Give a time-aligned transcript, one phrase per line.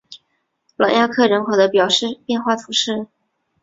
[0.77, 1.51] 朗雅克人口
[2.25, 3.05] 变化图示